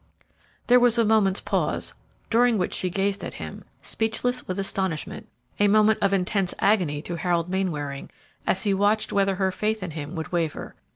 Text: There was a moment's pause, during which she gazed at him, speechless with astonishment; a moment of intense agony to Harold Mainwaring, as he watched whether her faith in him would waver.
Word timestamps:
There 0.65 0.79
was 0.79 0.97
a 0.97 1.05
moment's 1.05 1.41
pause, 1.41 1.93
during 2.31 2.57
which 2.57 2.73
she 2.73 2.89
gazed 2.89 3.23
at 3.23 3.35
him, 3.35 3.65
speechless 3.83 4.47
with 4.47 4.57
astonishment; 4.57 5.29
a 5.59 5.67
moment 5.67 5.99
of 6.01 6.11
intense 6.11 6.55
agony 6.57 7.03
to 7.03 7.17
Harold 7.17 7.49
Mainwaring, 7.49 8.09
as 8.47 8.63
he 8.63 8.73
watched 8.73 9.13
whether 9.13 9.35
her 9.35 9.51
faith 9.51 9.83
in 9.83 9.91
him 9.91 10.15
would 10.15 10.31
waver. 10.31 10.73